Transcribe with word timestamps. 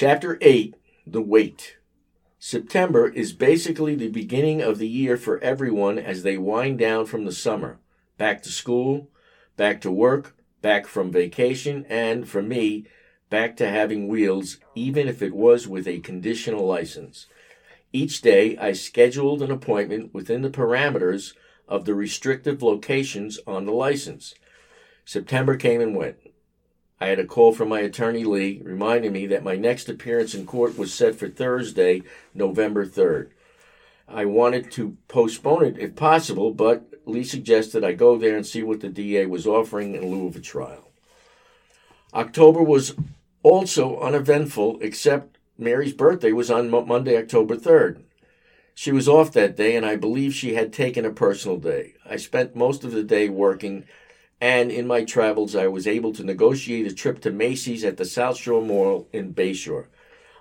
Chapter 0.00 0.38
8 0.40 0.76
The 1.06 1.20
Wait. 1.20 1.76
September 2.38 3.08
is 3.08 3.34
basically 3.34 3.94
the 3.94 4.08
beginning 4.08 4.62
of 4.62 4.78
the 4.78 4.88
year 4.88 5.18
for 5.18 5.38
everyone 5.40 5.98
as 5.98 6.22
they 6.22 6.38
wind 6.38 6.78
down 6.78 7.04
from 7.04 7.26
the 7.26 7.32
summer. 7.32 7.80
Back 8.16 8.42
to 8.44 8.48
school, 8.48 9.10
back 9.58 9.82
to 9.82 9.90
work, 9.90 10.34
back 10.62 10.86
from 10.86 11.12
vacation, 11.12 11.84
and 11.90 12.26
for 12.26 12.40
me, 12.40 12.86
back 13.28 13.58
to 13.58 13.68
having 13.68 14.08
wheels, 14.08 14.56
even 14.74 15.06
if 15.06 15.20
it 15.20 15.34
was 15.34 15.68
with 15.68 15.86
a 15.86 16.00
conditional 16.00 16.66
license. 16.66 17.26
Each 17.92 18.22
day, 18.22 18.56
I 18.56 18.72
scheduled 18.72 19.42
an 19.42 19.50
appointment 19.50 20.14
within 20.14 20.40
the 20.40 20.48
parameters 20.48 21.34
of 21.68 21.84
the 21.84 21.94
restrictive 21.94 22.62
locations 22.62 23.38
on 23.46 23.66
the 23.66 23.72
license. 23.72 24.34
September 25.04 25.56
came 25.56 25.82
and 25.82 25.94
went. 25.94 26.16
I 27.00 27.06
had 27.06 27.18
a 27.18 27.24
call 27.24 27.52
from 27.52 27.70
my 27.70 27.80
attorney 27.80 28.24
Lee 28.24 28.60
reminding 28.62 29.12
me 29.12 29.26
that 29.28 29.42
my 29.42 29.56
next 29.56 29.88
appearance 29.88 30.34
in 30.34 30.44
court 30.44 30.76
was 30.76 30.92
set 30.92 31.14
for 31.14 31.28
Thursday, 31.28 32.02
November 32.34 32.84
3rd. 32.84 33.30
I 34.06 34.26
wanted 34.26 34.70
to 34.72 34.96
postpone 35.08 35.64
it 35.64 35.78
if 35.78 35.96
possible, 35.96 36.52
but 36.52 36.84
Lee 37.06 37.24
suggested 37.24 37.84
I 37.84 37.92
go 37.92 38.18
there 38.18 38.36
and 38.36 38.46
see 38.46 38.62
what 38.62 38.80
the 38.80 38.88
DA 38.88 39.26
was 39.26 39.46
offering 39.46 39.94
in 39.94 40.10
lieu 40.10 40.26
of 40.26 40.36
a 40.36 40.40
trial. 40.40 40.90
October 42.12 42.62
was 42.62 42.94
also 43.42 43.98
uneventful, 44.00 44.78
except 44.82 45.38
Mary's 45.56 45.92
birthday 45.92 46.32
was 46.32 46.50
on 46.50 46.70
Monday, 46.70 47.16
October 47.16 47.56
3rd. 47.56 48.02
She 48.74 48.92
was 48.92 49.08
off 49.08 49.32
that 49.32 49.56
day, 49.56 49.76
and 49.76 49.86
I 49.86 49.96
believe 49.96 50.34
she 50.34 50.54
had 50.54 50.72
taken 50.72 51.04
a 51.04 51.10
personal 51.10 51.56
day. 51.56 51.94
I 52.04 52.16
spent 52.16 52.56
most 52.56 52.82
of 52.82 52.92
the 52.92 53.04
day 53.04 53.28
working, 53.28 53.84
and 54.40 54.70
in 54.70 54.86
my 54.86 55.04
travels, 55.04 55.54
I 55.54 55.66
was 55.66 55.86
able 55.86 56.12
to 56.14 56.24
negotiate 56.24 56.86
a 56.86 56.94
trip 56.94 57.20
to 57.20 57.30
Macy's 57.30 57.84
at 57.84 57.98
the 57.98 58.04
South 58.04 58.38
Shore 58.38 58.62
Mall 58.62 59.08
in 59.12 59.34
Bayshore. 59.34 59.86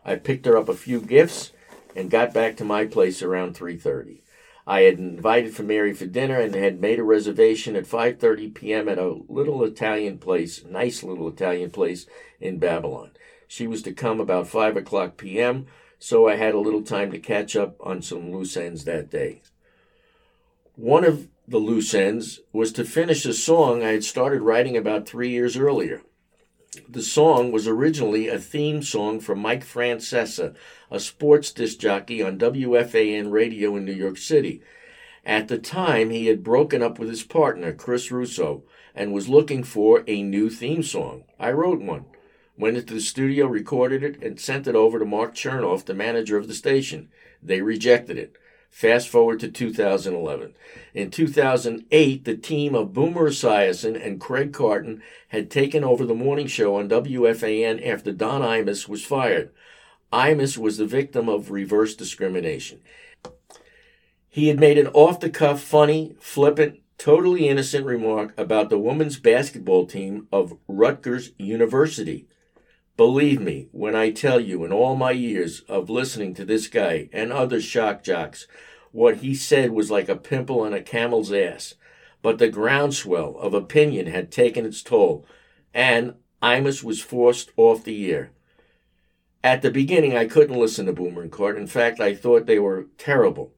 I 0.06 0.16
picked 0.16 0.46
her 0.46 0.58
up 0.58 0.70
a 0.70 0.74
few 0.74 1.02
gifts 1.02 1.52
and 1.96 2.10
got 2.10 2.34
back 2.34 2.56
to 2.58 2.64
my 2.64 2.86
place 2.86 3.22
around 3.22 3.56
3:30. 3.56 4.22
I 4.66 4.82
had 4.82 5.00
invited 5.00 5.56
for 5.56 5.64
Mary 5.64 5.94
for 5.94 6.06
dinner 6.06 6.40
and 6.40 6.54
had 6.54 6.80
made 6.80 7.00
a 7.00 7.04
reservation 7.04 7.76
at 7.76 7.86
5:30 7.86 8.54
p.m. 8.54 8.88
at 8.88 9.00
a 9.00 9.20
little 9.28 9.64
Italian 9.64 10.20
place, 10.20 10.64
nice 10.64 11.04
little 11.04 11.28
Italian 11.28 11.72
place 11.72 12.06
in 12.40 12.60
Babylon. 12.60 13.12
She 13.48 13.68
was 13.68 13.82
to 13.82 13.92
come 13.92 14.20
about 14.20 14.48
5 14.48 14.78
o'clock 14.78 15.18
p.m., 15.18 15.66
so 15.98 16.28
I 16.28 16.36
had 16.36 16.54
a 16.54 16.60
little 16.60 16.84
time 16.84 17.12
to 17.12 17.20
catch 17.20 17.56
up 17.56 17.76
on 17.82 18.02
some 18.02 18.32
loose 18.32 18.56
ends 18.56 18.86
that 18.86 19.10
day. 19.10 19.42
One 20.76 21.04
of 21.04 21.28
the 21.50 21.58
loose 21.58 21.96
ends 21.96 22.42
was 22.54 22.72
to 22.72 22.84
finish 22.84 23.26
a 23.26 23.34
song 23.34 23.82
I 23.82 23.94
had 23.94 24.04
started 24.04 24.42
writing 24.42 24.78
about 24.78 25.10
three 25.10 25.30
years 25.30 25.58
earlier. 25.58 26.04
The 26.88 27.02
song 27.02 27.52
was 27.52 27.68
originally 27.68 28.28
a 28.28 28.38
theme 28.38 28.84
song 28.84 29.20
for 29.20 29.36
Mike 29.36 29.66
Francesa, 29.66 30.54
a 30.92 31.00
sports 31.00 31.52
disc 31.52 31.80
jockey 31.80 32.22
on 32.22 32.38
WFAN 32.38 33.32
radio 33.32 33.76
in 33.76 33.84
New 33.84 33.94
York 33.94 34.18
City. 34.18 34.62
At 35.26 35.48
the 35.48 35.58
time, 35.58 36.12
he 36.12 36.28
had 36.28 36.44
broken 36.44 36.84
up 36.84 37.00
with 37.00 37.10
his 37.10 37.24
partner, 37.24 37.74
Chris 37.74 38.12
Russo, 38.12 38.64
and 38.94 39.12
was 39.12 39.28
looking 39.28 39.64
for 39.64 40.04
a 40.06 40.22
new 40.22 40.52
theme 40.52 40.84
song. 40.84 41.24
I 41.40 41.52
wrote 41.52 41.82
one, 41.82 42.06
went 42.60 42.78
into 42.78 42.94
the 42.94 43.02
studio, 43.02 43.48
recorded 43.48 44.04
it, 44.04 44.22
and 44.22 44.40
sent 44.40 44.68
it 44.68 44.76
over 44.76 45.00
to 45.00 45.06
Mark 45.06 45.34
Chernoff, 45.34 45.86
the 45.86 45.96
manager 45.96 46.38
of 46.38 46.48
the 46.48 46.54
station. 46.54 47.10
They 47.42 47.62
rejected 47.64 48.20
it. 48.20 48.36
Fast 48.70 49.10
forward 49.10 49.40
to 49.42 49.50
2011. 49.50 50.54
In 50.94 51.12
2008, 51.12 52.24
the 52.24 52.38
team 52.38 52.76
of 52.76 52.94
Boomer 52.94 53.30
Esiason 53.30 54.02
and 54.04 54.22
Craig 54.22 54.54
Carton 54.54 55.02
had 55.30 55.52
taken 55.52 55.84
over 55.84 56.06
the 56.06 56.14
morning 56.14 56.48
show 56.48 56.76
on 56.76 56.88
WFAN 56.88 57.86
after 57.86 58.12
Don 58.12 58.42
Imus 58.42 58.88
was 58.88 59.04
fired. 59.04 59.52
Imus 60.14 60.58
was 60.58 60.78
the 60.78 60.86
victim 60.86 61.28
of 61.28 61.52
reverse 61.52 61.96
discrimination. 61.96 62.80
He 64.30 64.48
had 64.48 64.60
made 64.60 64.78
an 64.78 64.88
off 64.88 65.20
the 65.20 65.30
cuff, 65.30 65.62
funny, 65.62 66.16
flippant, 66.20 66.80
totally 66.98 67.48
innocent 67.48 67.86
remark 67.86 68.34
about 68.38 68.70
the 68.70 68.78
women's 68.78 69.20
basketball 69.20 69.88
team 69.88 70.28
of 70.32 70.58
Rutgers 70.68 71.32
University. 71.38 72.28
Believe 73.00 73.40
me 73.40 73.70
when 73.72 73.96
I 73.96 74.12
tell 74.12 74.42
you, 74.42 74.66
in 74.66 74.74
all 74.74 74.94
my 74.94 75.12
years 75.12 75.62
of 75.70 75.90
listening 75.90 76.34
to 76.34 76.44
this 76.44 76.68
guy 76.68 77.08
and 77.14 77.32
other 77.32 77.62
shock 77.62 78.04
jocks, 78.04 78.46
what 78.92 79.20
he 79.20 79.34
said 79.34 79.72
was 79.72 79.90
like 79.90 80.10
a 80.10 80.18
pimple 80.18 80.60
on 80.60 80.74
a 80.74 80.82
camel's 80.82 81.32
ass. 81.32 81.76
But 82.22 82.40
the 82.40 82.50
groundswell 82.50 83.38
of 83.38 83.54
opinion 83.54 84.08
had 84.08 84.34
taken 84.34 84.66
its 84.66 84.84
toll, 84.84 85.26
and 85.74 86.16
Imus 86.44 86.84
was 86.84 87.00
forced 87.00 87.52
off 87.56 87.86
the 87.86 88.12
air. 88.12 88.32
At 89.46 89.62
the 89.62 89.72
beginning, 89.72 90.18
I 90.18 90.26
couldn't 90.26 90.60
listen 90.60 90.86
to 90.88 90.92
Boomer 90.92 91.22
and 91.22 91.32
Cart. 91.32 91.56
In 91.56 91.68
fact, 91.68 92.02
I 92.02 92.14
thought 92.14 92.48
they 92.48 92.60
were 92.60 92.88
terrible. 92.98 93.54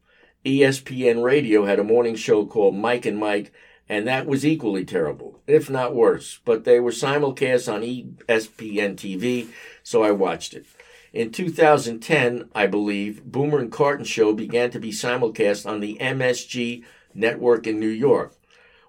ESPN 0.45 1.23
Radio 1.23 1.65
had 1.65 1.79
a 1.79 1.83
morning 1.83 2.13
show 2.13 2.45
called 2.45 2.75
Mike 2.75 3.07
and 3.07 3.17
Mike, 3.17 3.51
and 3.91 4.07
that 4.07 4.25
was 4.25 4.45
equally 4.45 4.85
terrible, 4.85 5.41
if 5.47 5.69
not 5.69 5.93
worse. 5.93 6.39
But 6.45 6.63
they 6.63 6.79
were 6.79 6.91
simulcast 6.91 7.71
on 7.71 7.81
ESPN 7.81 8.95
TV, 8.95 9.49
so 9.83 10.01
I 10.01 10.11
watched 10.11 10.53
it. 10.53 10.65
In 11.11 11.29
2010, 11.29 12.49
I 12.55 12.67
believe, 12.67 13.25
Boomer 13.25 13.59
and 13.59 13.69
Carton 13.69 14.05
Show 14.05 14.31
began 14.31 14.71
to 14.71 14.79
be 14.79 14.91
simulcast 14.91 15.69
on 15.69 15.81
the 15.81 15.97
MSG 15.99 16.85
network 17.13 17.67
in 17.67 17.81
New 17.81 17.89
York. 17.89 18.33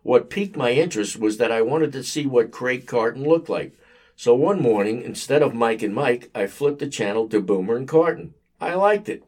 What 0.04 0.30
piqued 0.30 0.56
my 0.56 0.70
interest 0.70 1.18
was 1.18 1.36
that 1.38 1.50
I 1.50 1.62
wanted 1.62 1.90
to 1.94 2.04
see 2.04 2.24
what 2.24 2.52
Craig 2.52 2.86
Carton 2.86 3.28
looked 3.28 3.48
like. 3.48 3.76
So 4.14 4.36
one 4.36 4.62
morning, 4.62 5.02
instead 5.02 5.42
of 5.42 5.52
Mike 5.52 5.82
and 5.82 5.96
Mike, 5.96 6.30
I 6.32 6.46
flipped 6.46 6.78
the 6.78 6.88
channel 6.88 7.28
to 7.30 7.40
Boomer 7.40 7.74
and 7.74 7.88
Carton. 7.88 8.34
I 8.60 8.74
liked 8.74 9.08
it. 9.08 9.24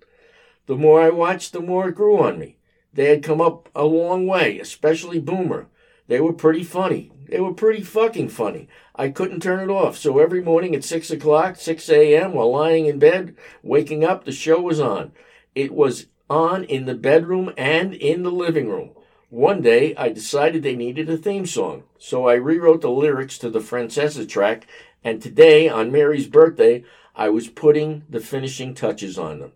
The 0.66 0.76
more 0.76 1.00
I 1.00 1.10
watched, 1.10 1.52
the 1.52 1.60
more 1.60 1.88
it 1.88 1.96
grew 1.96 2.20
on 2.20 2.38
me. 2.38 2.58
They 2.94 3.06
had 3.06 3.24
come 3.24 3.40
up 3.40 3.68
a 3.74 3.84
long 3.84 4.26
way, 4.26 4.58
especially 4.60 5.18
Boomer. 5.18 5.66
They 6.06 6.20
were 6.20 6.32
pretty 6.32 6.62
funny. 6.62 7.10
They 7.28 7.40
were 7.40 7.54
pretty 7.54 7.82
fucking 7.82 8.28
funny. 8.28 8.68
I 8.94 9.08
couldn't 9.08 9.42
turn 9.42 9.68
it 9.68 9.72
off. 9.72 9.96
So 9.96 10.18
every 10.18 10.40
morning 10.40 10.74
at 10.74 10.84
6 10.84 11.10
o'clock, 11.10 11.56
6 11.56 11.88
a.m., 11.88 12.32
while 12.32 12.52
lying 12.52 12.86
in 12.86 12.98
bed, 13.00 13.34
waking 13.62 14.04
up, 14.04 14.24
the 14.24 14.32
show 14.32 14.60
was 14.60 14.78
on. 14.78 15.12
It 15.54 15.72
was 15.72 16.06
on 16.30 16.64
in 16.64 16.84
the 16.84 16.94
bedroom 16.94 17.52
and 17.56 17.94
in 17.94 18.22
the 18.22 18.30
living 18.30 18.68
room. 18.68 18.90
One 19.28 19.62
day, 19.62 19.96
I 19.96 20.10
decided 20.10 20.62
they 20.62 20.76
needed 20.76 21.10
a 21.10 21.16
theme 21.16 21.46
song. 21.46 21.82
So 21.98 22.28
I 22.28 22.34
rewrote 22.34 22.82
the 22.82 22.90
lyrics 22.90 23.38
to 23.38 23.50
the 23.50 23.58
Francesa 23.58 24.28
track, 24.28 24.68
and 25.02 25.20
today, 25.20 25.68
on 25.68 25.90
Mary's 25.90 26.28
birthday, 26.28 26.84
I 27.16 27.30
was 27.30 27.48
putting 27.48 28.04
the 28.08 28.20
finishing 28.20 28.74
touches 28.74 29.18
on 29.18 29.40
them. 29.40 29.52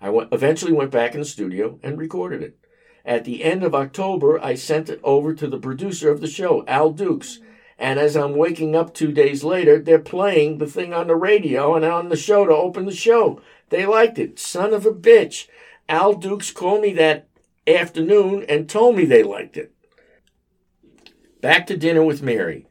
I 0.00 0.10
went, 0.10 0.32
eventually 0.32 0.72
went 0.72 0.90
back 0.90 1.14
in 1.14 1.20
the 1.20 1.26
studio 1.26 1.78
and 1.82 1.98
recorded 1.98 2.42
it. 2.42 2.58
At 3.04 3.24
the 3.24 3.44
end 3.44 3.62
of 3.62 3.74
October, 3.74 4.42
I 4.42 4.54
sent 4.54 4.88
it 4.88 5.00
over 5.02 5.34
to 5.34 5.46
the 5.46 5.58
producer 5.58 6.10
of 6.10 6.20
the 6.20 6.26
show, 6.26 6.64
Al 6.66 6.90
Dukes. 6.90 7.40
And 7.78 7.98
as 7.98 8.16
I'm 8.16 8.36
waking 8.36 8.74
up 8.74 8.94
two 8.94 9.12
days 9.12 9.44
later, 9.44 9.78
they're 9.78 9.98
playing 9.98 10.58
the 10.58 10.66
thing 10.66 10.94
on 10.94 11.08
the 11.08 11.16
radio 11.16 11.74
and 11.74 11.84
on 11.84 12.08
the 12.08 12.16
show 12.16 12.46
to 12.46 12.52
open 12.52 12.86
the 12.86 12.94
show. 12.94 13.40
They 13.68 13.84
liked 13.84 14.18
it. 14.18 14.38
Son 14.38 14.72
of 14.72 14.86
a 14.86 14.92
bitch. 14.92 15.48
Al 15.88 16.14
Dukes 16.14 16.50
called 16.50 16.82
me 16.82 16.92
that 16.94 17.28
afternoon 17.66 18.44
and 18.48 18.68
told 18.68 18.96
me 18.96 19.04
they 19.04 19.22
liked 19.22 19.56
it. 19.56 19.72
Back 21.40 21.66
to 21.66 21.76
dinner 21.76 22.02
with 22.02 22.22
Mary. 22.22 22.66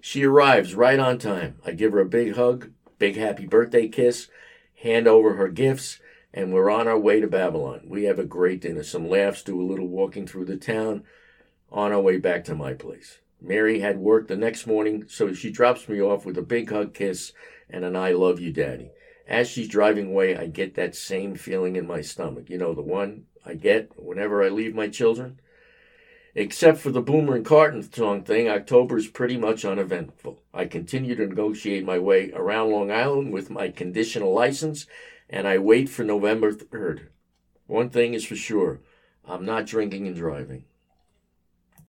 She 0.00 0.24
arrives 0.24 0.74
right 0.74 0.98
on 0.98 1.18
time. 1.18 1.56
I 1.64 1.72
give 1.72 1.92
her 1.92 2.00
a 2.00 2.06
big 2.06 2.36
hug, 2.36 2.70
big 2.98 3.16
happy 3.16 3.46
birthday 3.46 3.88
kiss, 3.88 4.28
hand 4.76 5.08
over 5.08 5.34
her 5.34 5.48
gifts, 5.48 5.98
and 6.34 6.52
we're 6.52 6.70
on 6.70 6.88
our 6.88 6.98
way 6.98 7.20
to 7.20 7.26
Babylon. 7.26 7.82
We 7.86 8.04
have 8.04 8.18
a 8.18 8.24
great 8.24 8.60
dinner, 8.60 8.82
some 8.82 9.08
laughs, 9.08 9.42
do 9.42 9.60
a 9.60 9.64
little 9.64 9.88
walking 9.88 10.26
through 10.26 10.46
the 10.46 10.56
town, 10.56 11.04
on 11.70 11.92
our 11.92 12.00
way 12.00 12.18
back 12.18 12.44
to 12.44 12.54
my 12.54 12.74
place. 12.74 13.20
Mary 13.40 13.80
had 13.80 13.98
work 13.98 14.28
the 14.28 14.36
next 14.36 14.66
morning, 14.66 15.04
so 15.08 15.32
she 15.32 15.50
drops 15.50 15.88
me 15.88 16.00
off 16.00 16.24
with 16.24 16.38
a 16.38 16.42
big 16.42 16.70
hug 16.70 16.94
kiss 16.94 17.32
and 17.68 17.84
an 17.84 17.96
I 17.96 18.12
love 18.12 18.38
you, 18.38 18.52
Daddy. 18.52 18.90
As 19.26 19.48
she's 19.48 19.68
driving 19.68 20.08
away, 20.08 20.36
I 20.36 20.46
get 20.46 20.74
that 20.74 20.94
same 20.94 21.34
feeling 21.34 21.76
in 21.76 21.86
my 21.86 22.02
stomach. 22.02 22.50
You 22.50 22.58
know, 22.58 22.74
the 22.74 22.82
one 22.82 23.24
I 23.44 23.54
get 23.54 23.90
whenever 23.96 24.44
I 24.44 24.48
leave 24.50 24.74
my 24.74 24.88
children? 24.88 25.40
Except 26.34 26.78
for 26.78 26.90
the 26.90 27.02
Boomer 27.02 27.36
and 27.36 27.44
Carton 27.44 27.82
song 27.82 28.22
thing, 28.22 28.48
October 28.48 28.96
is 28.96 29.06
pretty 29.06 29.36
much 29.36 29.66
uneventful. 29.66 30.42
I 30.54 30.64
continue 30.64 31.14
to 31.14 31.26
negotiate 31.26 31.84
my 31.84 31.98
way 31.98 32.32
around 32.32 32.70
Long 32.70 32.90
Island 32.90 33.32
with 33.32 33.50
my 33.50 33.68
conditional 33.68 34.32
license 34.32 34.86
and 35.28 35.46
I 35.46 35.58
wait 35.58 35.90
for 35.90 36.04
November 36.04 36.52
3rd. 36.52 37.08
One 37.66 37.90
thing 37.90 38.14
is 38.14 38.24
for 38.24 38.36
sure 38.36 38.80
I'm 39.26 39.44
not 39.44 39.66
drinking 39.66 40.06
and 40.06 40.16
driving. 40.16 40.64